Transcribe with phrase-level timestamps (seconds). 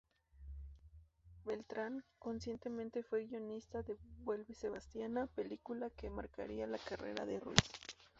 [1.45, 7.59] Beltran, coincidentemente fue guionista de "Vuelve Sebastiana", película que marcaría la carrera de Ruiz.